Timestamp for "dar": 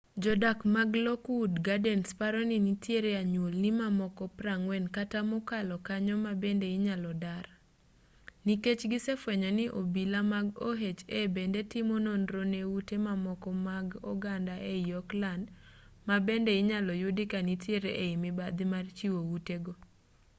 7.23-7.45